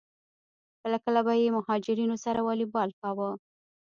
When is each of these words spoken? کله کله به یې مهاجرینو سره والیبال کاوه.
کله 0.81 0.97
کله 1.05 1.19
به 1.25 1.33
یې 1.41 1.49
مهاجرینو 1.57 2.15
سره 2.25 2.39
والیبال 2.43 2.89
کاوه. 2.99 3.29